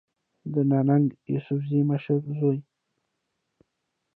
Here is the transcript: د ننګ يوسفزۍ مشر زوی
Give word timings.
د 0.53 0.55
ننګ 0.89 1.07
يوسفزۍ 1.31 1.79
مشر 1.89 2.17
زوی 2.37 2.59